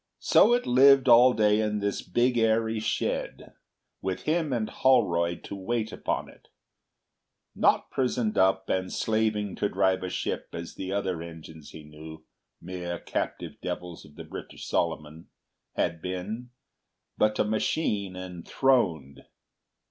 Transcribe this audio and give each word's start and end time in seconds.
So 0.17 0.55
it 0.55 0.65
lived 0.65 1.07
all 1.07 1.31
day 1.31 1.59
in 1.59 1.77
this 1.77 2.01
big 2.01 2.35
airy 2.35 2.79
shed, 2.79 3.53
with 4.01 4.23
him 4.23 4.51
and 4.51 4.67
Holroyd 4.67 5.43
to 5.43 5.55
wait 5.55 5.91
upon 5.91 6.27
it; 6.27 6.47
not 7.53 7.91
prisoned 7.91 8.35
up 8.35 8.67
and 8.67 8.91
slaving 8.91 9.53
to 9.57 9.69
drive 9.69 10.01
a 10.01 10.09
ship 10.09 10.47
as 10.53 10.73
the 10.73 10.91
other 10.91 11.21
engines 11.21 11.69
he 11.69 11.83
knew—mere 11.83 12.97
captive 12.97 13.61
devils 13.61 14.03
of 14.03 14.15
the 14.15 14.23
British 14.23 14.65
Solomon—had 14.65 16.01
been, 16.01 16.49
but 17.15 17.37
a 17.37 17.43
machine 17.43 18.15
enthroned. 18.15 19.25